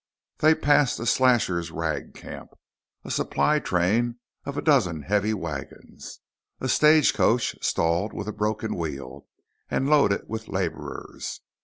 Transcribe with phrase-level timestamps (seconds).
[0.39, 2.53] They passed a slashers' ragcamp,
[3.05, 6.21] a supply train of a dozen heavy wagons,
[6.59, 9.27] a stagecoach stalled with a broken wheel
[9.69, 11.41] and loaded with laborers.